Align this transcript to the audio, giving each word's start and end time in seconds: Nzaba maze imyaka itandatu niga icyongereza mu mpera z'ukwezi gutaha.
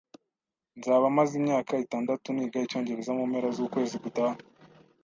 Nzaba 0.77 1.05
maze 1.17 1.33
imyaka 1.41 1.73
itandatu 1.85 2.27
niga 2.31 2.63
icyongereza 2.65 3.11
mu 3.17 3.23
mpera 3.31 3.49
z'ukwezi 3.55 3.95
gutaha. 4.03 4.37